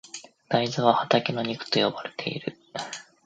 [0.49, 2.57] 大豆は畑の肉と呼ばれている。